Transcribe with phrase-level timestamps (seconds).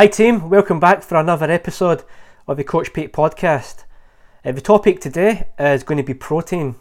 [0.00, 0.48] Hi, team.
[0.48, 2.04] Welcome back for another episode
[2.48, 3.84] of the Coach Pete podcast.
[4.42, 6.76] Uh, the topic today is going to be protein.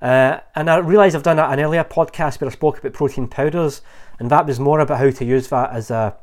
[0.00, 3.82] Uh, and I realise I've done an earlier podcast where I spoke about protein powders,
[4.18, 6.16] and that was more about how to use that as a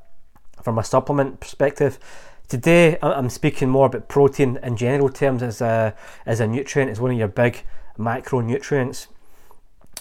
[0.63, 1.99] from a supplement perspective.
[2.47, 5.93] Today, I'm speaking more about protein in general terms as a
[6.25, 7.61] as a nutrient, as one of your big
[7.99, 9.05] macronutrients.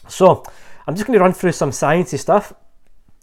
[0.09, 0.43] So,
[0.87, 2.55] I'm just going to run through some sciencey stuff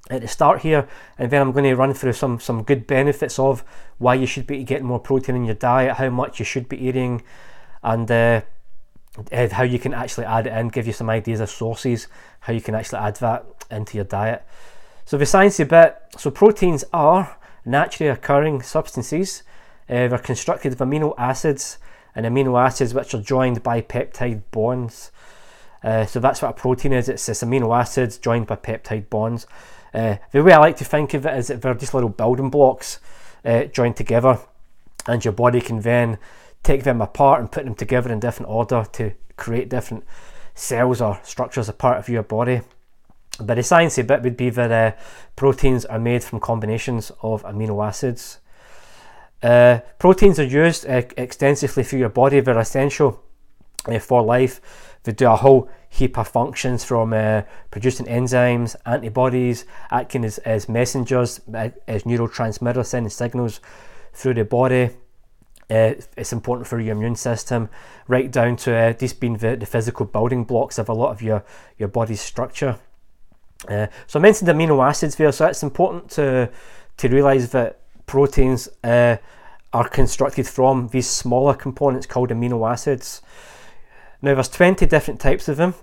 [0.09, 0.87] at the start here,
[1.17, 3.63] and then I'm going to run through some some good benefits of
[3.97, 6.77] why you should be getting more protein in your diet, how much you should be
[6.77, 7.23] eating,
[7.81, 8.41] and uh,
[9.31, 10.67] how you can actually add it in.
[10.67, 12.07] Give you some ideas of sources,
[12.41, 14.45] how you can actually add that into your diet.
[15.05, 15.97] So the sciencey bit.
[16.17, 19.43] So proteins are naturally occurring substances.
[19.87, 21.77] Uh, they're constructed of amino acids
[22.15, 25.11] and amino acids which are joined by peptide bonds.
[25.83, 27.07] Uh, so that's what a protein is.
[27.07, 29.45] It's this amino acids joined by peptide bonds.
[29.95, 32.49] Uh, the way I like to think of it is that they're just little building
[32.49, 32.99] blocks
[33.45, 34.39] uh, joined together,
[35.07, 36.17] and your body can then
[36.63, 40.03] take them apart and put them together in different order to create different
[40.53, 42.61] cells or structures a part of your body.
[43.39, 44.97] But the sciencey bit would be that uh,
[45.37, 48.39] proteins are made from combinations of amino acids.
[49.41, 52.39] Uh, proteins are used uh, extensively through your body.
[52.41, 53.21] They're essential
[53.87, 54.59] uh, for life.
[55.05, 60.67] They do a whole heap of functions from uh, producing enzymes, antibodies, acting as, as
[60.67, 63.61] messengers, uh, as neurotransmitters, sending signals
[64.13, 64.89] through the body.
[65.69, 67.69] Uh, it's important for your immune system,
[68.07, 71.21] right down to uh, these being the, the, physical building blocks of a lot of
[71.23, 71.43] your,
[71.77, 72.77] your body's structure.
[73.67, 76.51] Uh, so I mentioned amino acids there, so it's important to
[76.97, 79.17] to realise that proteins uh,
[79.73, 83.21] are constructed from these smaller components called amino acids.
[84.25, 85.75] Now, there's 20 different types of them,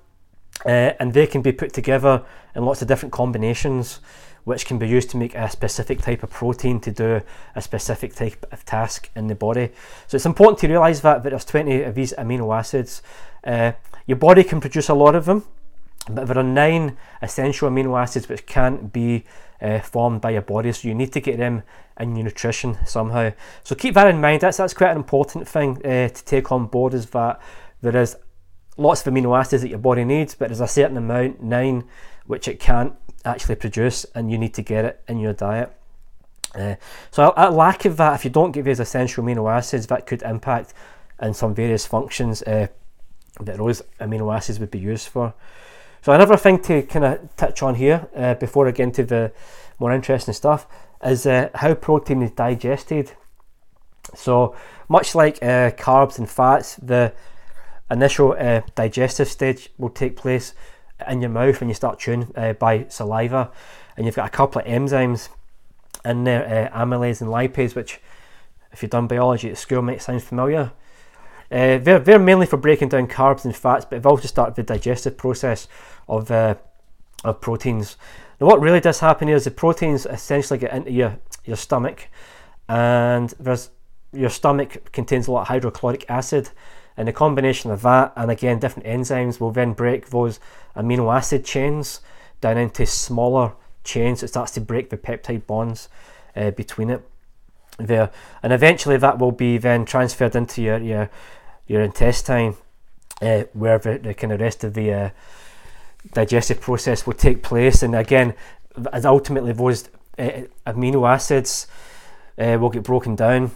[0.66, 2.24] uh, and they can be put together
[2.56, 4.00] in lots of different combinations,
[4.42, 7.20] which can be used to make a specific type of protein to do
[7.54, 9.70] a specific type of task in the body.
[10.08, 13.00] So it's important to realise that, that there's 20 of these amino acids.
[13.44, 13.74] Uh,
[14.06, 15.44] your body can produce a lot of them,
[16.11, 19.22] but there are nine essential amino acids which can't be
[19.61, 21.62] uh, formed by your body, so you need to get them
[22.00, 23.30] in your nutrition somehow.
[23.62, 24.40] So keep that in mind.
[24.40, 26.92] That's that's quite an important thing uh, to take on board.
[26.92, 27.40] Is that
[27.83, 28.17] there is
[28.77, 31.84] lots of amino acids that your body needs, but there's a certain amount, nine,
[32.27, 32.94] which it can't
[33.24, 35.72] actually produce, and you need to get it in your diet.
[36.55, 36.77] Uh,
[37.11, 40.06] so a, a, lack of that, if you don't get these essential amino acids, that
[40.06, 40.74] could impact
[41.20, 42.66] in some various functions uh,
[43.40, 45.34] that those amino acids would be used for.
[46.02, 49.32] So another thing to kind of touch on here uh, before I get into the
[49.78, 50.66] more interesting stuff
[51.05, 53.12] is uh, how protein is digested.
[54.14, 54.56] So
[54.88, 57.12] much like uh, carbs and fats, the
[57.92, 60.55] initial uh, digestive stage will take place
[61.08, 63.51] in your mouth when you start chewing uh, by saliva,
[63.97, 65.29] and you've got a couple of enzymes
[66.05, 68.01] in there, uh, amylase and lipase, which,
[68.73, 70.73] if you've done biology at school, might sound familiar.
[71.51, 74.63] Uh, they're, they're mainly for breaking down carbs and fats, but they've also started the
[74.63, 75.69] digestive process
[76.09, 76.55] of uh,
[77.24, 77.97] of proteins.
[78.41, 82.09] Now, what really does happen here is the proteins essentially get into your, your stomach,
[82.69, 83.70] and there's
[84.13, 86.51] your stomach contains a lot of hydrochloric acid,
[86.97, 90.39] and the combination of that and again different enzymes will then break those
[90.77, 92.01] amino acid chains
[92.41, 93.53] down into smaller
[93.85, 94.23] chains.
[94.23, 95.89] It starts to break the peptide bonds
[96.36, 97.03] uh, between it
[97.79, 98.11] there,
[98.42, 101.11] and eventually that will be then transferred into your your,
[101.67, 102.57] your intestine,
[103.23, 105.11] uh, where the, the kind of rest of the uh,
[106.13, 107.83] digestive process will take place.
[107.83, 108.35] And again,
[108.92, 109.89] as ultimately those
[110.19, 111.67] uh, amino acids
[112.39, 113.51] uh, will get broken down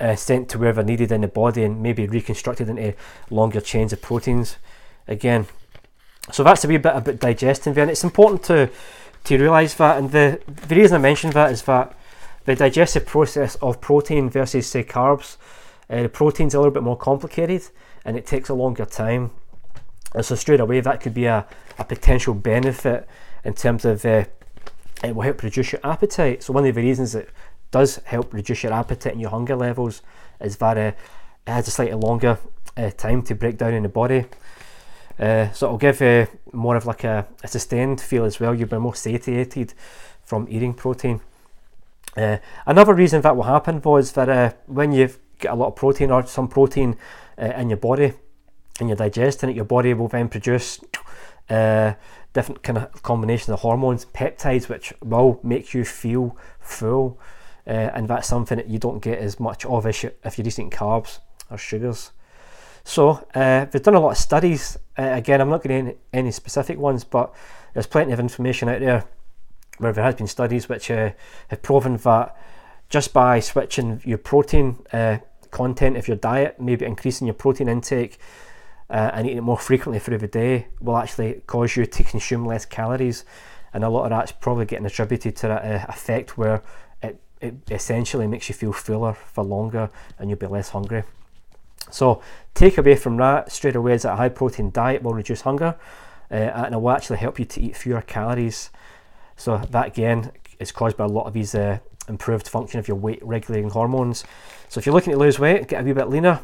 [0.00, 2.94] uh, sent to wherever needed in the body and maybe reconstructed into
[3.30, 4.56] longer chains of proteins
[5.08, 5.46] again.
[6.32, 8.70] So that's a wee bit about digesting there, and it's important to
[9.24, 9.98] to realise that.
[9.98, 11.96] And the the reason I mention that is that
[12.46, 15.36] the digestive process of protein versus say carbs,
[15.90, 17.62] uh, the protein's a little bit more complicated
[18.04, 19.32] and it takes a longer time.
[20.14, 21.44] And so straight away that could be a,
[21.78, 23.08] a potential benefit
[23.44, 24.24] in terms of uh,
[25.02, 26.44] it will help reduce your appetite.
[26.44, 27.28] So one of the reasons it
[27.70, 30.02] does help reduce your appetite and your hunger levels
[30.40, 30.92] is that uh,
[31.46, 32.38] it has a slightly longer
[32.76, 34.26] uh, time to break down in the body.
[35.18, 38.54] Uh, so it'll give you more of like a, a, sustained feel as well.
[38.54, 39.72] You'll be more satiated
[40.24, 41.20] from eating protein.
[42.16, 45.08] Uh, another reason that will happen was that uh, when you
[45.38, 46.96] get a lot of protein or some protein
[47.40, 48.12] uh, in your body
[48.78, 50.80] and you're digesting it, your body will then produce
[51.48, 57.18] different kind of combinations of hormones, peptides, which will make you feel full
[57.66, 61.18] uh, and that's something that you don't get as much of if you're eating carbs
[61.50, 62.12] or sugars.
[62.84, 64.78] So uh, they've done a lot of studies.
[64.96, 67.34] Uh, again, I'm not going into any specific ones, but
[67.72, 69.04] there's plenty of information out there
[69.78, 71.10] where there has been studies which uh,
[71.48, 72.36] have proven that
[72.88, 75.18] just by switching your protein uh,
[75.50, 78.18] content of your diet, maybe increasing your protein intake
[78.88, 82.46] uh, and eating it more frequently through the day, will actually cause you to consume
[82.46, 83.24] less calories.
[83.74, 86.62] And a lot of that's probably getting attributed to that uh, effect where
[87.46, 91.02] it, essentially makes you feel fuller for longer and you'll be less hungry.
[91.90, 92.20] So,
[92.54, 95.76] take away from that straight away is that a high protein diet will reduce hunger
[96.30, 98.70] uh, and it will actually help you to eat fewer calories.
[99.36, 101.78] So, that again is caused by a lot of these uh,
[102.08, 104.24] improved function of your weight regulating hormones.
[104.68, 106.40] So if you're looking to lose weight, get a wee bit leaner,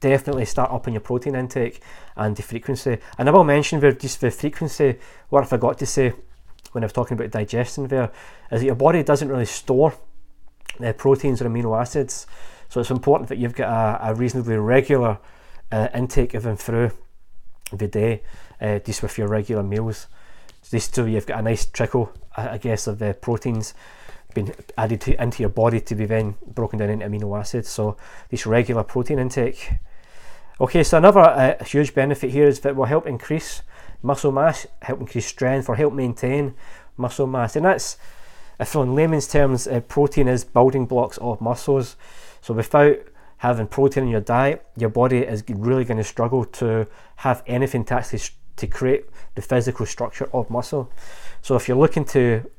[0.00, 1.82] definitely start upping your protein intake
[2.16, 2.98] and the frequency.
[3.18, 4.98] And I will mention just the frequency,
[5.28, 6.12] what I forgot to say
[6.72, 8.10] when I was talking about digestion there,
[8.50, 9.94] is that your body doesn't really store
[10.96, 12.26] proteins or amino acids.
[12.68, 15.18] So it's important that you've got a, a reasonably regular
[15.72, 16.90] uh, intake of them through
[17.72, 18.22] the day,
[18.60, 20.06] uh, just with your regular meals.
[20.62, 23.74] So this so you've got a nice trickle, I guess, of the proteins
[24.34, 27.68] being added to, into your body to be then broken down into amino acids.
[27.68, 27.96] So
[28.28, 29.72] this regular protein intake.
[30.60, 33.62] Okay, so another uh, huge benefit here is that will help increase
[34.02, 36.54] muscle mass, help increase strength, or help maintain
[36.96, 37.96] muscle mass, and that's
[38.60, 41.94] if in layman's terms, uh, protein is building blocks of muscles.
[42.40, 42.96] So without
[43.36, 47.84] having protein in your diet, your body is really going to struggle to have anything
[47.84, 48.20] to actually
[48.56, 49.04] to create
[49.36, 50.90] the physical structure of muscle.
[51.40, 52.50] So if you're looking to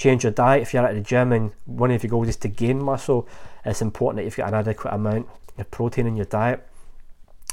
[0.00, 0.62] change your diet.
[0.62, 3.28] If you're at the gym and one of your goals is to gain muscle,
[3.64, 5.28] it's important that you've got an adequate amount
[5.58, 6.66] of protein in your diet.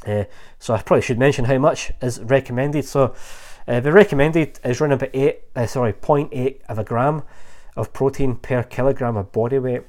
[0.05, 0.25] Uh,
[0.59, 2.85] so I probably should mention how much is recommended.
[2.85, 3.15] So
[3.67, 7.23] uh, the recommended is around about eight, uh, sorry, 0.8 of a gram
[7.75, 9.83] of protein per kilogram of body weight.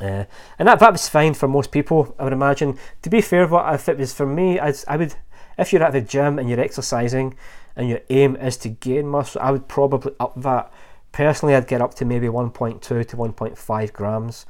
[0.00, 0.26] And
[0.58, 2.78] that, that was fine for most people, I would imagine.
[3.02, 5.14] To be fair, what if it was for me, I'd, I would,
[5.56, 7.36] if you're at the gym and you're exercising
[7.76, 10.72] and your aim is to gain muscle, I would probably up that
[11.14, 14.46] Personally, I'd get up to maybe 1.2 to 1.5 grams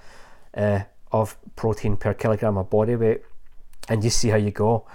[1.12, 3.20] of protein per kilogram of body weight,
[3.88, 4.86] and just see how you go.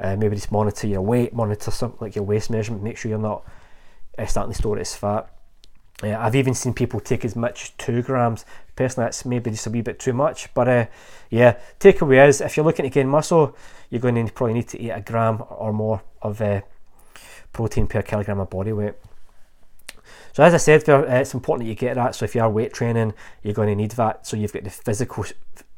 [0.00, 3.18] Uh, maybe just monitor your weight, monitor something like your waist measurement, make sure you're
[3.18, 3.44] not
[4.16, 5.28] uh, starting to store it as fat.
[6.02, 8.44] Uh, I've even seen people take as much two grams.
[8.76, 10.52] Personally, that's maybe just a wee bit too much.
[10.54, 10.86] But uh,
[11.30, 13.56] yeah, takeaway is if you're looking to gain muscle,
[13.90, 16.60] you're going to probably need to eat a gram or more of uh,
[17.52, 18.94] protein per kilogram of body weight.
[20.32, 22.14] So as I said, uh, it's important that you get that.
[22.14, 24.24] So if you are weight training, you're going to need that.
[24.24, 25.24] So you've got the physical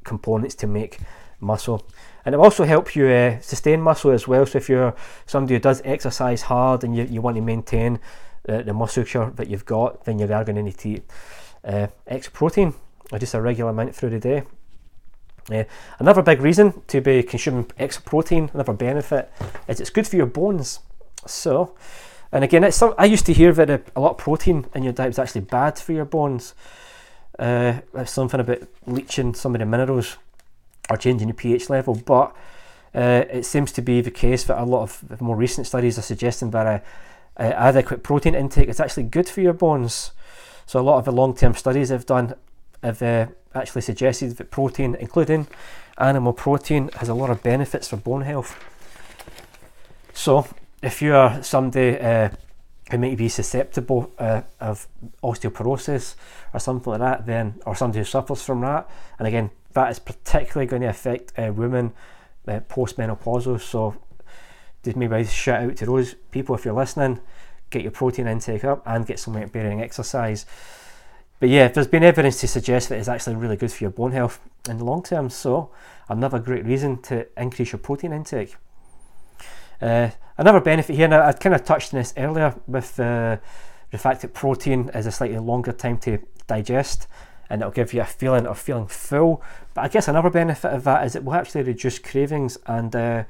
[0.05, 0.99] components to make
[1.41, 1.87] muscle,
[2.25, 4.47] and it also help you uh, sustain muscle as well.
[4.47, 4.95] So if you're
[5.27, 7.99] somebody who does exercise hard and you, you want to maintain
[8.49, 11.03] uh, the musculature that you've got, then you are going to need to eat
[11.65, 12.75] uh, extra protein
[13.13, 14.43] or just a regular amount through the day.
[15.51, 15.65] Uh,
[15.99, 19.33] another big reason to be consuming extra protein, another benefit,
[19.67, 20.81] is it's good for your bones.
[21.27, 21.75] So,
[22.31, 24.83] and again, it's some, I used to hear that a, a, lot of protein in
[24.83, 26.55] your diet was actually bad for your bones.
[27.39, 30.19] Uh, something about leaching some of the minerals
[30.91, 32.35] or changing the pH level, but
[32.95, 36.03] uh, it seems to be the case that a lot of more recent studies are
[36.03, 36.83] suggesting that a,
[37.37, 40.13] a adequate protein intake is actually good for your bones.
[40.67, 42.35] So a lot of the long-term studies I've done
[42.83, 45.47] have uh, actually suggested that protein, including
[45.99, 48.59] animal protein, has a lot of benefits for bone health.
[50.13, 50.47] So
[50.83, 52.31] if you are somebody uh,
[52.91, 54.89] who might be susceptible uh, of
[55.23, 56.17] osteoporosis
[56.53, 59.99] or something like that, then or somebody who suffers from that, and again, that is
[59.99, 61.93] particularly going to affect uh, women
[62.49, 63.61] uh, postmenopausal.
[63.61, 63.97] So,
[64.83, 67.21] just maybe shout out to those people if you're listening,
[67.71, 70.47] get your protein intake up and get some weight bearing exercise.
[71.39, 74.13] But yeah, there's been evidence to suggest that it's actually really good for your bone
[74.13, 75.31] health in the long term.
[75.31, 75.71] So,
[76.09, 78.57] another great reason to increase your protein intake.
[79.81, 83.39] Uh, another benefit here, now I kind of touched on this earlier with uh,
[83.91, 87.07] the fact that protein is a slightly longer time to digest
[87.51, 89.43] and it'll give you a feeling of feeling full.
[89.75, 93.25] But I guess another benefit of that is it will actually reduce cravings and uh,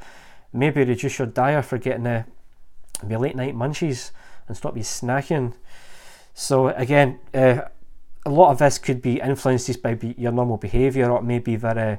[0.52, 2.24] maybe reduce your desire for getting uh,
[3.02, 4.10] the late night munchies
[4.46, 5.54] and stop you snacking.
[6.34, 7.62] So again, uh,
[8.26, 11.96] a lot of this could be influenced by your normal behaviour, or maybe that uh,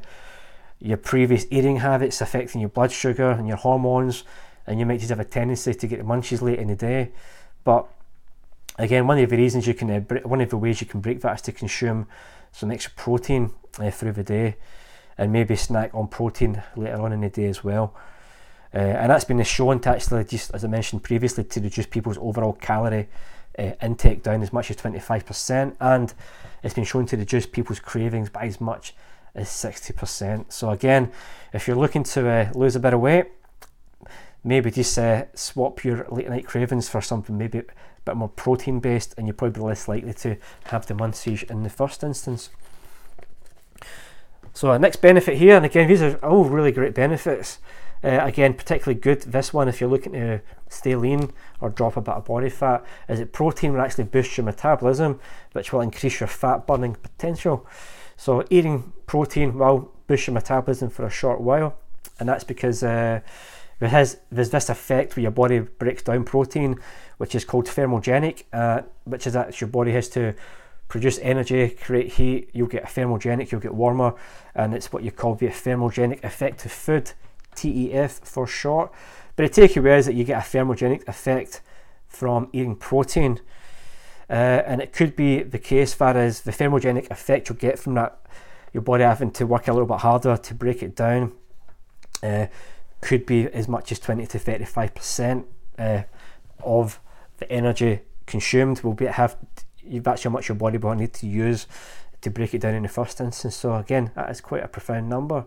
[0.79, 4.23] your previous eating habits affecting your blood sugar and your hormones,
[4.67, 7.11] and you might just have a tendency to get the munchies late in the day.
[7.63, 7.87] But
[8.81, 11.21] again, one of the reasons you can, uh, one of the ways you can break
[11.21, 12.07] that is to consume
[12.51, 14.55] some extra protein uh, through the day,
[15.17, 17.95] and maybe snack on protein later on in the day as well.
[18.73, 22.17] Uh, and that's been shown to actually, just as I mentioned previously, to reduce people's
[22.17, 23.07] overall calorie
[23.59, 26.13] uh, intake down as much as 25%, and
[26.63, 28.95] it's been shown to reduce people's cravings by as much
[29.35, 30.51] as 60%.
[30.51, 31.11] So again,
[31.53, 33.25] if you're looking to uh, lose a bit of weight,
[34.43, 37.63] maybe just uh, swap your late night cravings for something maybe a
[38.05, 41.69] bit more protein based, and you're probably less likely to have the munchies in the
[41.69, 42.49] first instance.
[44.53, 47.59] So, our next benefit here, and again, these are all really great benefits.
[48.03, 52.01] Uh, again, particularly good this one if you're looking to stay lean or drop a
[52.01, 55.19] bit of body fat, is that protein will actually boost your metabolism,
[55.51, 57.65] which will increase your fat burning potential.
[58.17, 61.77] So, eating protein will boost your metabolism for a short while,
[62.19, 63.21] and that's because uh,
[63.89, 66.77] there's this effect where your body breaks down protein,
[67.17, 70.35] which is called thermogenic, uh, which is that your body has to
[70.87, 72.49] produce energy, create heat.
[72.53, 74.13] You'll get a thermogenic, you'll get warmer,
[74.53, 77.13] and it's what you call the thermogenic effect of food.
[77.55, 78.91] TEF for short.
[79.35, 81.61] But the takeaway is that you get a thermogenic effect
[82.07, 83.39] from eating protein.
[84.29, 87.95] Uh, and it could be the case far as the thermogenic effect you'll get from
[87.95, 88.19] that,
[88.73, 91.33] your body having to work a little bit harder to break it down,
[92.23, 92.47] uh,
[93.01, 95.45] could be as much as 20 to 35%
[95.77, 96.03] uh,
[96.63, 96.99] of
[97.37, 99.35] the energy consumed will be have
[99.83, 101.67] that's how much your body will need to use
[102.21, 103.55] to break it down in the first instance.
[103.55, 105.45] So again, that is quite a profound number.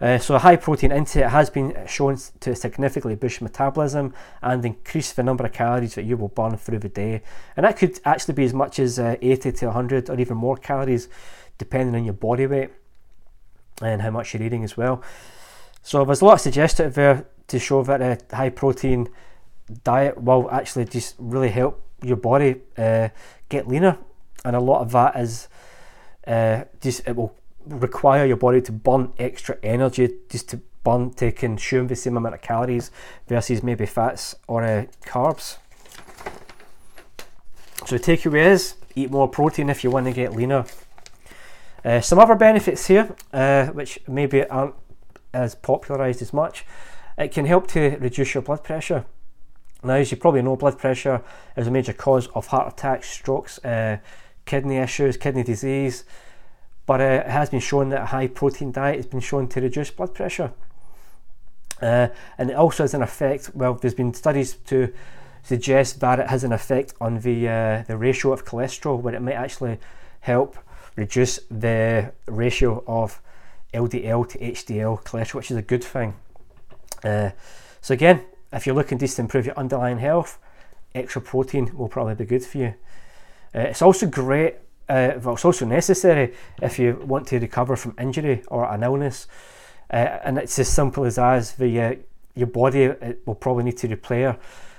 [0.00, 5.12] Uh, so a high protein intake has been shown to significantly boost metabolism and increase
[5.12, 7.22] the number of calories that you will burn through the day.
[7.56, 10.56] And that could actually be as much as uh, 80 to 100 or even more
[10.56, 11.08] calories
[11.58, 12.70] depending on your body weight
[13.82, 15.02] and how much you're eating as well.
[15.82, 19.08] So there's a lot suggested there to show that a high protein
[19.84, 23.08] diet will actually just really help your body uh,
[23.48, 23.98] get leaner.
[24.44, 25.48] And a lot of that is
[26.26, 27.34] uh, just it will
[27.66, 32.34] require your body to burn extra energy just to burn to consume the same amount
[32.34, 32.90] of calories
[33.28, 35.58] versus maybe fats or uh, carbs.
[37.86, 40.64] So the takeaway is eat more protein if you want to get leaner.
[41.84, 44.74] Uh, some other benefits here, uh, which maybe aren't
[45.32, 46.64] as popularised as much,
[47.18, 49.04] it can help to reduce your blood pressure.
[49.82, 51.22] Now, as you probably know, blood pressure
[51.56, 53.98] is a major cause of heart attacks, strokes, uh,
[54.44, 56.04] kidney issues, kidney disease,
[56.86, 59.60] but uh, it has been shown that a high protein diet has been shown to
[59.60, 60.52] reduce blood pressure.
[61.80, 64.92] Uh, and it also has an effect, well, there's been studies to
[65.42, 69.22] suggest that it has an effect on the, uh, the ratio of cholesterol, where it
[69.22, 69.78] might actually
[70.20, 70.58] help
[70.96, 73.22] reduce the ratio of
[73.72, 76.14] LDL to HDL cholesterol, which is a good thing.
[77.04, 77.30] Uh,
[77.80, 78.22] so, again,
[78.52, 80.38] if you're looking just to improve your underlying health,
[80.94, 82.74] extra protein will probably be good for you.
[83.54, 84.56] Uh, it's also great
[84.88, 89.28] uh, well, it's also necessary if you want to recover from injury or an illness.
[89.88, 91.98] Uh, and it's as simple as as the
[92.34, 92.92] your body
[93.24, 94.38] will probably need to repair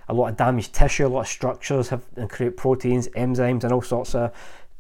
[0.10, 3.72] a lot of damaged tissue, a lot of structures have and create proteins, enzymes, and
[3.72, 4.32] all sorts of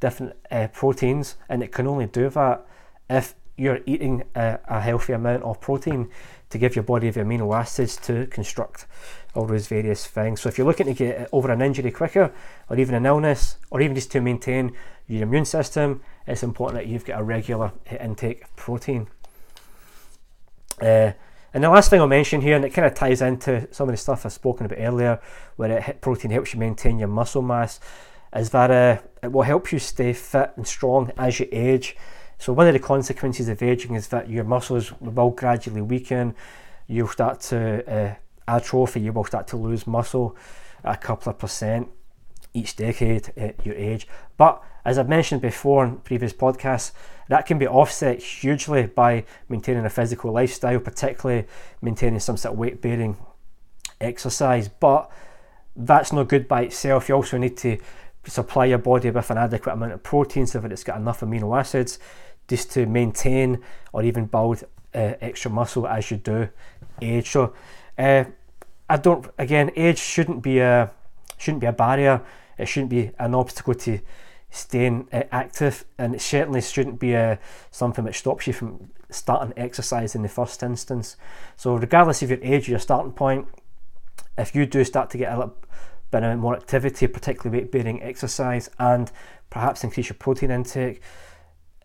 [0.01, 1.35] different uh, proteins.
[1.47, 2.65] And it can only do that
[3.09, 6.09] if you're eating a, a healthy amount of protein
[6.49, 8.87] to give your body the amino acids to construct
[9.35, 10.41] all those various things.
[10.41, 12.33] So if you're looking to get over an injury quicker,
[12.69, 14.75] or even an illness, or even just to maintain
[15.07, 19.07] your immune system, it's important that you've got a regular intake of protein.
[20.81, 21.11] Uh,
[21.53, 23.93] and the last thing I'll mention here, and it kind of ties into some of
[23.93, 25.21] the stuff I've spoken about earlier,
[25.57, 27.79] where it, protein helps you maintain your muscle mass,
[28.35, 31.95] is that uh, it will help you stay fit and strong as you age.
[32.41, 36.33] So one of the consequences of aging is that your muscles will gradually weaken.
[36.87, 38.15] You'll start to uh,
[38.47, 39.01] atrophy.
[39.01, 40.35] You will start to lose muscle
[40.83, 41.89] a couple of percent
[42.55, 44.07] each decade at your age.
[44.37, 46.93] But as I've mentioned before in previous podcasts,
[47.29, 51.45] that can be offset hugely by maintaining a physical lifestyle, particularly
[51.79, 53.17] maintaining some sort of weight bearing
[53.99, 54.67] exercise.
[54.67, 55.11] But
[55.75, 57.07] that's not good by itself.
[57.07, 57.77] You also need to
[58.25, 61.57] supply your body with an adequate amount of protein so that it's got enough amino
[61.59, 61.99] acids
[62.51, 66.49] just to maintain or even build uh, extra muscle as you do
[67.01, 67.29] age.
[67.29, 67.53] So,
[67.97, 68.25] uh,
[68.89, 69.25] I don't.
[69.37, 70.91] Again, age shouldn't be a
[71.37, 72.21] shouldn't be a barrier.
[72.57, 73.99] It shouldn't be an obstacle to
[74.49, 77.35] staying uh, active, and it certainly shouldn't be a, uh,
[77.71, 81.15] something that stops you from starting exercise in the first instance.
[81.55, 83.47] So, regardless of your age or your starting point,
[84.37, 85.55] if you do start to get a little
[86.11, 89.09] bit more activity, particularly weight bearing exercise, and
[89.49, 91.01] perhaps increase your protein intake,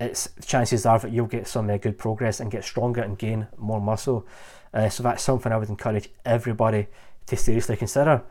[0.01, 3.47] it's chances are that you'll get some uh, good progress and get stronger and gain
[3.57, 4.27] more muscle.
[4.75, 6.89] Uh, so that's something I would encourage everybody
[7.27, 8.23] to seriously consider.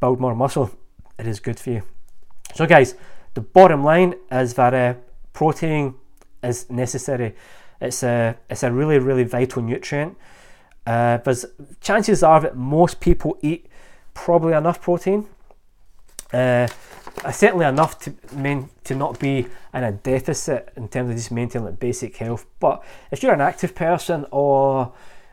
[0.00, 0.70] Build more muscle.
[1.18, 1.82] It is good for you.
[2.54, 2.94] So, guys,
[3.34, 4.94] the bottom line is that uh,
[5.32, 5.94] protein
[6.42, 7.34] is necessary.
[7.80, 10.16] It's a it's a really really vital nutrient.
[10.86, 11.44] Uh, but
[11.80, 13.66] chances are that most people eat
[14.14, 15.26] probably enough protein.
[16.32, 16.68] Uh,
[17.32, 21.66] certainly enough to main, to not be in a deficit in terms of just maintaining
[21.66, 22.46] like basic health.
[22.60, 24.92] But if you're an active person or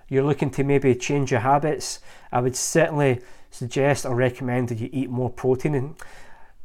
[0.10, 2.00] you're looking to maybe change your habits,
[2.32, 5.76] I would certainly suggest or recommend that you eat more protein.
[5.76, 5.96] And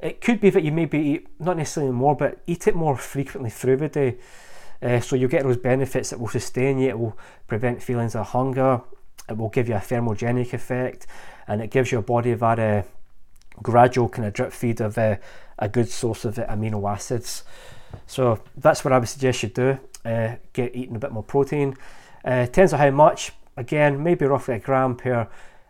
[0.00, 3.50] it could be that you maybe eat not necessarily more, but eat it more frequently
[3.50, 4.16] through the day.
[4.82, 6.88] Uh, so you'll get those benefits that will sustain you.
[6.88, 8.80] It will prevent feelings of hunger.
[9.28, 11.06] It will give you a thermogenic effect,
[11.46, 12.82] and it gives your body that uh,
[13.62, 15.16] gradual kind of drip feed of uh,
[15.58, 17.44] a good source of amino acids.
[18.06, 19.78] So that's what I would suggest you do.
[20.04, 21.76] Uh, get eating a bit more protein.
[22.24, 23.32] Uh, depends on how much.
[23.56, 25.28] Again, maybe roughly a gram per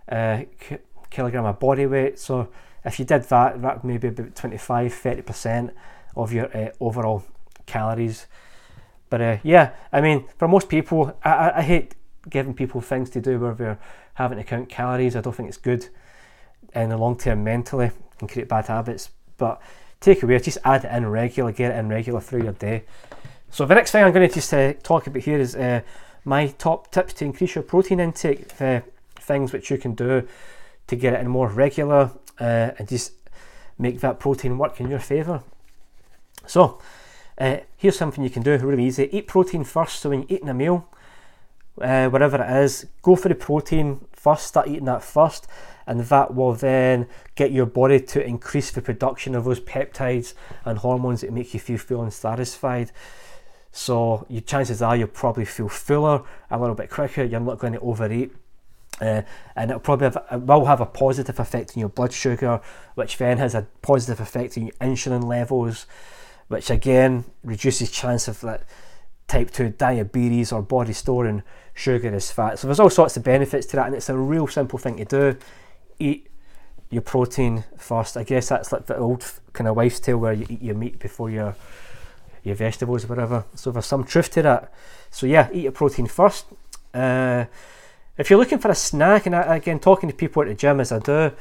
[0.08, 0.78] uh, k-
[1.10, 2.18] kilogram of body weight.
[2.18, 2.48] So
[2.84, 5.72] if you did that, that maybe about 25 30%
[6.16, 7.24] of your uh, overall
[7.66, 8.26] calories.
[9.10, 11.94] But uh, yeah, I mean, for most people, I, I, hate
[12.30, 13.78] giving people things to do where they're
[14.14, 15.16] having to count calories.
[15.16, 15.88] I don't think it's good
[16.74, 19.10] in the long term mentally, can create bad habits.
[19.36, 19.60] But
[20.00, 22.84] take away, just add it in regular, get it in regular through your day.
[23.50, 25.82] So the next thing I'm going to just uh, talk about here is uh,
[26.24, 28.60] my top tips to increase your protein intake.
[28.60, 28.80] Uh,
[29.16, 30.26] things which you can do
[30.88, 32.10] to get it in more regular
[32.40, 33.12] uh, and just
[33.78, 35.42] make that protein work in your favour.
[36.46, 36.80] So,
[37.38, 39.08] uh, here's something you can do really easy.
[39.16, 40.00] Eat protein first.
[40.00, 40.88] So, when you're eating a meal,
[41.74, 45.46] whatever it is, go for the protein first, start eating that first,
[45.86, 50.78] and that will then get your body to increase the production of those peptides and
[50.78, 52.92] hormones that make you feel full and satisfied.
[53.72, 57.72] So, your chances are you'll probably feel fuller a little bit quicker, you're not going
[57.72, 58.32] to overeat.
[59.00, 59.22] Uh,
[59.56, 62.60] and it'll probably have, it will have a positive effect on your blood sugar,
[62.94, 65.86] which then has a positive effect on your insulin levels,
[66.48, 68.62] which again reduces chance of that
[69.28, 71.42] type 2 diabetes or body storing
[71.74, 72.58] sugar as fat.
[72.58, 75.04] So there's all sorts of benefits to that, and it's a real simple thing to
[75.04, 75.38] do.
[75.98, 76.28] Eat
[76.90, 78.16] your protein first.
[78.16, 80.98] I guess that's like the old kind of wives' tale where you eat your meat
[80.98, 81.56] before your
[82.44, 83.44] your vegetables or whatever.
[83.54, 84.72] So there's some truth to that.
[85.10, 86.46] So yeah, eat your protein first.
[86.92, 87.44] Uh,
[88.18, 90.80] if you're looking for a snack, and I, again, talking to people at the gym
[90.80, 91.32] as I do,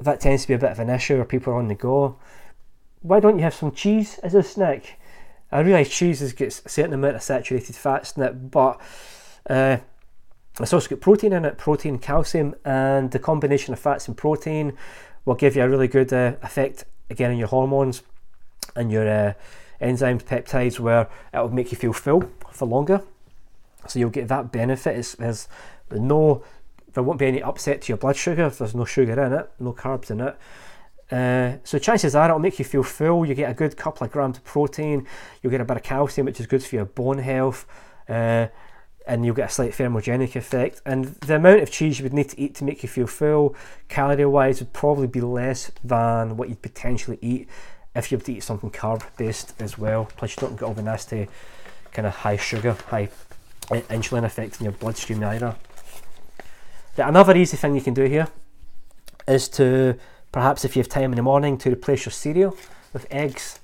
[0.00, 2.16] that tends to be a bit of an issue, where people are on the go.
[3.00, 4.97] Why don't you have some cheese as a snack?
[5.50, 8.80] I realise cheese got a certain amount of saturated fats in it, but
[9.48, 9.78] uh,
[10.60, 14.74] it's also got protein in it, protein, calcium, and the combination of fats and protein
[15.24, 18.02] will give you a really good uh, effect again on your hormones
[18.76, 19.32] and your uh,
[19.80, 23.02] enzymes, peptides, where it will make you feel full for longer.
[23.86, 24.96] So you'll get that benefit.
[24.98, 25.48] It's, there's
[25.90, 26.42] no,
[26.92, 29.50] there won't be any upset to your blood sugar if there's no sugar in it,
[29.58, 30.36] no carbs in it.
[31.10, 33.24] Uh, so chances are it'll make you feel full.
[33.24, 35.06] You get a good couple of grams of protein.
[35.42, 37.66] You'll get a bit of calcium, which is good for your bone health.
[38.08, 38.48] Uh,
[39.06, 40.82] and you'll get a slight thermogenic effect.
[40.84, 43.56] And the amount of cheese you would need to eat to make you feel full,
[43.88, 47.48] calorie wise, would probably be less than what you'd potentially eat
[47.94, 50.10] if you were to eat something carb based as well.
[50.16, 51.26] Plus, you don't get all the nasty
[51.92, 53.08] kind of high sugar, high
[53.70, 55.56] insulin effect in your bloodstream either.
[56.98, 58.28] Another easy thing you can do here
[59.26, 59.98] is to
[60.32, 62.56] perhaps if you have time in the morning to replace your cereal
[62.92, 63.60] with eggs.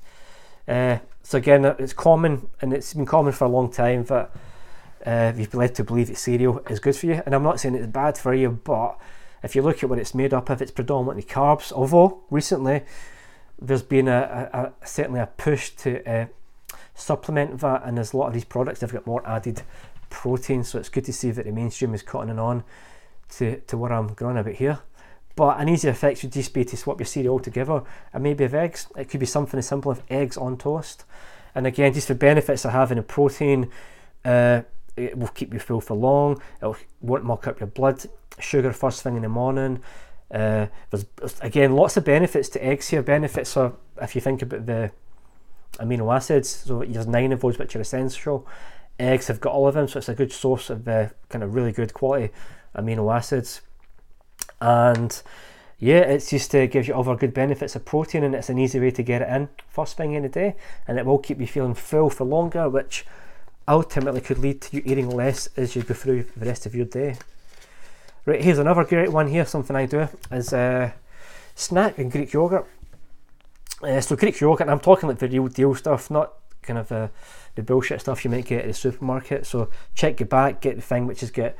[0.66, 4.31] Uh, so again, it's common and it's been common for a long time that
[5.07, 7.22] uh, you've been led to believe that cereal is good for you.
[7.24, 8.98] And I'm not saying it's bad for you, but
[9.42, 11.72] if you look at what it's made up of, it's predominantly carbs.
[11.72, 12.83] Although recently
[13.61, 16.27] there's been a, a, a certainly a push to uh,
[16.94, 19.62] supplement that, and there's a lot of these products that have got more added
[20.11, 20.64] protein.
[20.64, 22.64] So it's good to see that the mainstream is cottoning on
[23.37, 24.81] to, to what I'm going about here.
[25.37, 28.55] But an easy fix would just be to swap your cereal altogether and maybe have
[28.55, 28.87] eggs.
[28.97, 31.05] It could be something as simple as eggs on toast.
[31.55, 33.70] And again, just the benefits of having a protein,
[34.25, 34.62] uh,
[34.97, 36.40] it will keep you full for long.
[36.62, 38.05] It won't muck up your blood
[38.38, 39.81] sugar first thing in the morning.
[40.31, 41.07] Uh, there's
[41.40, 43.03] again lots of benefits to eggs here.
[43.03, 44.90] Benefits are if you think about the
[45.79, 46.49] amino acids.
[46.49, 48.47] So there's nine of those which are essential.
[48.99, 51.55] Eggs have got all of them, so it's a good source of uh, kind of
[51.55, 52.33] really good quality
[52.77, 53.61] amino acids.
[54.64, 55.22] And
[55.79, 58.81] yeah, it's just to give you other good benefits of protein, and it's an easy
[58.81, 60.57] way to get it in first thing in the day,
[60.88, 63.05] and it will keep you feeling full for longer, which
[63.68, 66.87] ultimately could lead to you eating less as you go through the rest of your
[66.87, 67.16] day.
[68.24, 69.44] Right, here's another great one here.
[69.44, 70.92] Something I do is uh,
[71.55, 72.66] snack and Greek yogurt.
[73.83, 76.88] Uh, so Greek yogurt, and I'm talking like the real deal stuff, not kind of
[76.88, 77.11] the,
[77.55, 79.44] the bullshit stuff you might get at the supermarket.
[79.44, 81.55] So check your back, get the thing which is get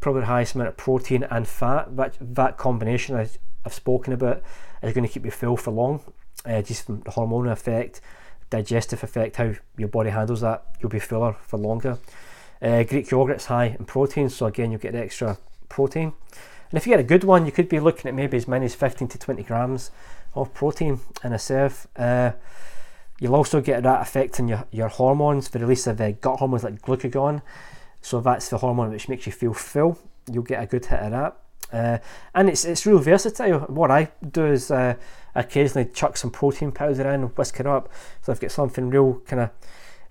[0.00, 1.96] probably the highest amount of protein and fat.
[1.96, 3.28] That that combination I,
[3.64, 4.42] have spoken about
[4.82, 6.00] is going to keep you full for long.
[6.44, 8.00] Uh, just from the hormonal effect,
[8.50, 11.98] digestive effect, how your body handles that, you'll be fuller for longer.
[12.62, 16.12] Uh, Greek yogurt's high in protein, so again you'll get extra protein.
[16.70, 18.66] And if you get a good one, you could be looking at maybe as many
[18.66, 19.90] as 15 to 20 grams
[20.34, 21.86] of protein in a serve.
[21.96, 22.32] Uh,
[23.20, 26.64] you'll also get that effect on your, your hormones, the release of uh, gut hormones
[26.64, 27.42] like glucagon.
[28.06, 29.98] So that's the hormone which makes you feel full.
[30.30, 31.36] You'll get a good hit of that.
[31.72, 31.98] Uh,
[32.36, 33.58] and it's it's real versatile.
[33.62, 34.94] What I do is uh,
[35.34, 37.88] occasionally chuck some protein powder in, whisk it up,
[38.22, 39.50] so I've got something real kind of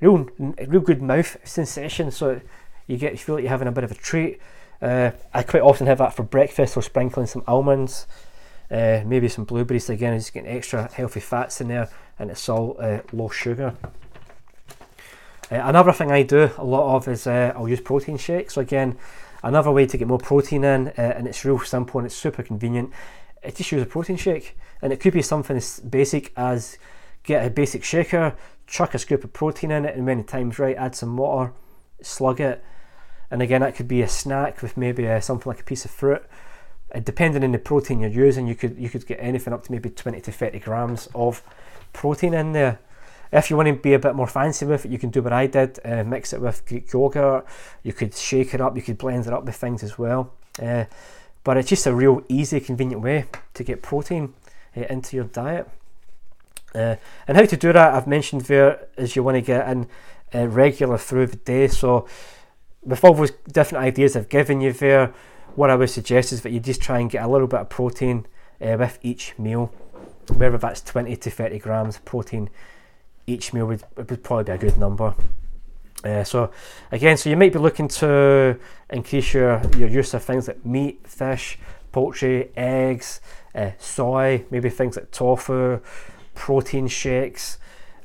[0.02, 0.28] real
[0.68, 2.12] real good mouth sensation.
[2.12, 2.42] So
[2.86, 4.42] you get you feel like you're having a bit of a treat.
[4.82, 8.08] Uh, I quite often have that for breakfast or sprinkling some almonds,
[8.70, 11.88] uh, maybe some blueberries again, just getting extra healthy fats in there,
[12.20, 13.74] and it's all uh, low sugar.
[15.52, 18.56] Uh, another thing I do a lot of is uh, I'll use protein shakes.
[18.56, 18.98] So again,
[19.44, 22.42] another way to get more protein in, uh, and it's real simple and it's super
[22.42, 22.92] convenient.
[23.44, 26.78] It's just use a protein shake, and it could be something as basic as
[27.24, 30.76] get a basic shaker, chuck a scoop of protein in it, and many times right,
[30.78, 31.54] add some water,
[32.02, 32.64] slug it,
[33.30, 35.92] and again that could be a snack with maybe uh, something like a piece of
[35.92, 36.24] fruit.
[36.94, 39.72] Uh, depending on the protein you're using, you could you could get anything up to
[39.72, 41.44] maybe 20 to 30 grams of
[41.94, 42.80] protein in there.
[43.32, 45.34] If you want to be a bit more fancy with it, you can do what
[45.34, 47.46] I did uh, mix it with Greek yogurt.
[47.84, 50.34] You could shake it up, you could blend it up with things as well.
[50.62, 50.86] Uh,
[51.44, 54.34] but it's just a real easy, convenient way to get protein
[54.76, 55.70] uh, into your diet.
[56.74, 56.96] Uh,
[57.28, 59.88] and how to do that, I've mentioned there, is you want to get in
[60.34, 61.68] uh, regular through the day.
[61.68, 62.08] So,
[62.84, 65.14] with all those different ideas I've given you there,
[65.56, 67.70] what I would suggest is that you just try and get a little bit of
[67.70, 68.28] protein
[68.62, 69.72] uh, with each meal,
[70.34, 72.50] whether that's 20 to 30 grams protein
[73.28, 75.14] each meal would, would probably be a good number.
[76.04, 76.52] Uh, so
[76.92, 78.60] again, so you might be looking to
[78.90, 81.58] increase your, your use of things like meat, fish,
[81.92, 83.22] poultry, eggs,
[83.56, 85.80] uh, soy, maybe things like tofu,
[86.36, 87.58] protein shakes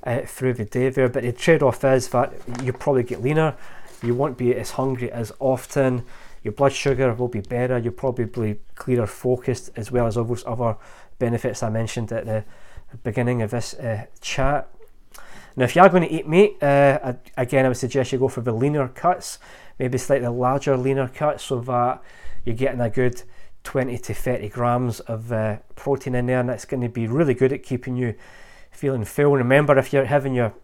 [0.04, 1.08] uh, through the day there.
[1.08, 3.54] But the trade-off is that you probably get leaner,
[4.02, 6.04] you won't be as hungry as often,
[6.42, 10.24] your blood sugar will be better, you'll probably be clearer focused as well as all
[10.24, 10.76] those other
[11.18, 12.44] benefits I mentioned at the
[13.02, 14.70] beginning of this uh, chat.
[15.60, 18.28] Now, if you are going to eat meat, uh, again, I would suggest you go
[18.28, 19.38] for the leaner cuts,
[19.78, 22.02] maybe slightly larger, leaner cuts, so that
[22.46, 23.22] you're getting a good
[23.64, 27.34] 20 to 30 grams of uh, protein in there, and that's going to be really
[27.34, 28.14] good at keeping you
[28.70, 29.36] feeling full.
[29.36, 30.54] Remember, if you're having your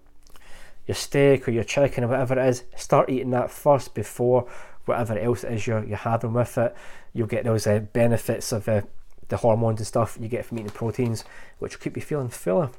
[0.86, 4.48] your steak or your chicken or whatever it is, start eating that first before
[4.86, 6.74] whatever else it is you're, you're having with it.
[7.12, 8.80] You'll get those uh, benefits of uh,
[9.28, 11.22] the hormones and stuff you get from eating proteins,
[11.58, 12.70] which will keep you feeling fuller.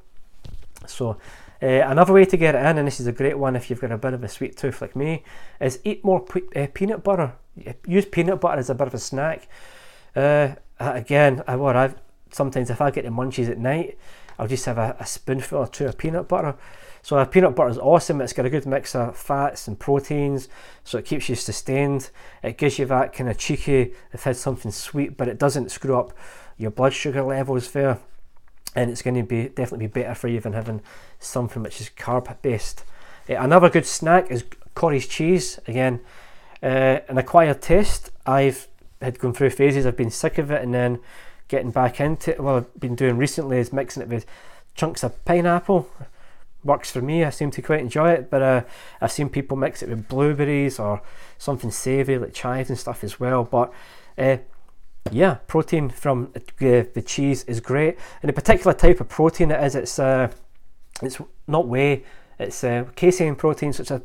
[0.88, 1.18] So,
[1.62, 3.82] uh, another way to get it in, and this is a great one if you've
[3.82, 5.24] got a bit of a sweet tooth like me,
[5.60, 7.34] is eat more pe- uh, peanut butter.
[7.86, 9.48] Use peanut butter as a bit of a snack.
[10.16, 11.96] Uh, again, I, what I've
[12.32, 13.98] sometimes if I get the munchies at night,
[14.38, 16.56] I'll just have a, a spoonful or two of peanut butter.
[17.02, 18.20] So peanut butter is awesome.
[18.22, 20.50] It's got a good mix of fats and proteins,
[20.84, 22.10] so it keeps you sustained.
[22.44, 25.98] It gives you that kind of cheeky, if it's something sweet, but it doesn't screw
[25.98, 26.12] up
[26.58, 28.00] your blood sugar levels there
[28.78, 30.82] and it's going to be definitely be better for you than having
[31.20, 32.84] something which is carb based.
[33.28, 35.60] Uh, another good snack is cottage cheese.
[35.68, 36.00] Again,
[36.62, 38.12] uh, an acquired taste.
[38.28, 38.68] I've
[39.02, 39.88] had gone through phases.
[39.88, 41.00] I've been sick of it, and then
[41.48, 42.40] getting back into it.
[42.40, 44.28] What I've been doing recently is mixing it with
[44.76, 45.90] chunks of pineapple.
[46.64, 47.24] Works for me.
[47.24, 48.62] I seem to quite enjoy it, but uh,
[49.02, 51.02] I've seen people mix it with blueberries or
[51.40, 53.44] something savoury like chives and stuff as well.
[53.44, 53.74] But
[54.20, 54.38] uh,
[55.12, 57.98] yeah, protein from uh, the cheese is great.
[58.22, 60.32] And the particular type of protein it is, it's uh,
[61.02, 62.04] it's not whey,
[62.40, 64.02] it's uh, casein protein, so it's a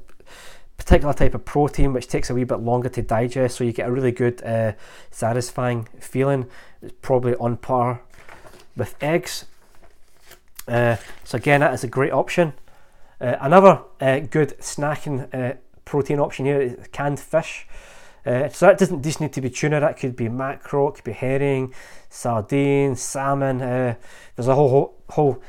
[0.77, 3.57] particular type of protein which takes a wee bit longer to digest.
[3.57, 4.73] So you get a really good, uh,
[5.11, 6.47] satisfying feeling.
[6.83, 8.03] It's probably on par
[8.77, 9.47] with eggs.
[10.67, 12.55] Uh, so again, that is a great option.
[13.21, 17.67] Uh, another uh, good snacking protein option here is canned fish.
[18.25, 21.05] Uh, so that doesn't just need to be tuna, that could be mackerel, it could
[21.05, 21.75] be herring,
[22.09, 23.61] sardine, salmon.
[23.61, 23.95] Uh,
[24.37, 25.43] there's a whole, whole, whole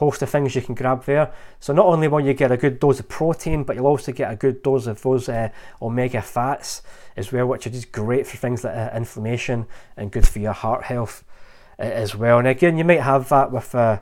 [0.00, 1.30] host of things you can grab there.
[1.60, 4.32] So not only will you get a good dose of protein, but you'll also get
[4.32, 5.50] a good dose of those uh,
[5.82, 6.82] omega fats
[7.16, 9.66] as well, which are just great for things like inflammation
[9.98, 11.22] and good for your heart health
[11.78, 12.38] uh, as well.
[12.38, 14.00] And again, you might have that with uh,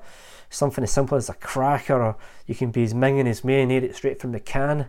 [0.51, 3.73] something as simple as a cracker, or you can be as minging as me and
[3.73, 4.87] eat it straight from the can.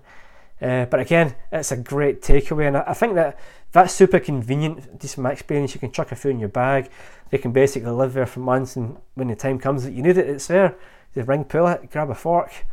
[0.61, 3.39] Uh, but again, it's a great takeaway, and I, I, think that
[3.71, 4.99] that's super convenient.
[4.99, 6.89] Just from my experience, you can chuck a food in your bag.
[7.29, 10.17] They can basically live there for months, and when the time comes that you need
[10.17, 10.75] it, it's there.
[11.15, 12.65] You ring, pull it, grab a fork,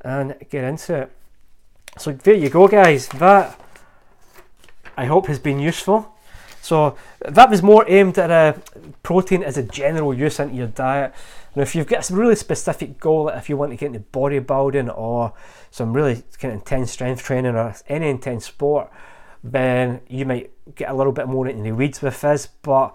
[0.00, 1.12] and get into it.
[1.96, 3.08] So there you go, guys.
[3.08, 3.58] That
[4.96, 6.12] I hope has been useful.
[6.68, 8.60] So that was more aimed at a
[9.02, 11.14] protein as a general use into your diet.
[11.56, 14.94] Now, if you've got some really specific goal, if you want to get into bodybuilding
[14.94, 15.32] or
[15.70, 18.90] some really kind of intense strength training or any intense sport,
[19.42, 22.46] then you might get a little bit more into the weeds with this.
[22.60, 22.94] But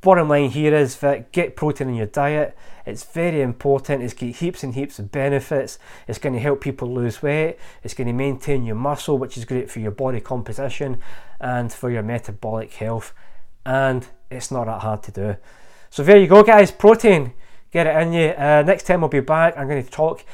[0.00, 2.56] bottom line here is that get protein in your diet.
[2.86, 4.02] It's very important.
[4.02, 5.78] It's got heaps and heaps of benefits.
[6.08, 7.58] It's going to help people lose weight.
[7.82, 11.02] It's going to maintain your muscle, which is great for your body composition
[11.44, 13.12] and for your metabolic health.
[13.66, 15.36] And it's not that hard to do.
[15.90, 16.72] So there you go, guys.
[16.72, 17.34] Protein,
[17.70, 18.28] get it in you.
[18.30, 19.56] Uh, next time I'll be back.
[19.56, 20.24] I'm going to talk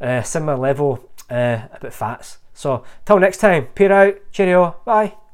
[0.00, 2.38] uh, similar level uh, about fats.
[2.52, 5.25] So, till next time, Pete out, cheerio, bye.